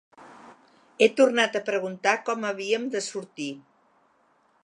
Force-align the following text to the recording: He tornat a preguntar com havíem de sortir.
He 1.01 1.07
tornat 1.19 1.59
a 1.59 1.61
preguntar 1.67 2.15
com 2.31 2.49
havíem 2.51 2.89
de 2.97 3.05
sortir. 3.11 3.49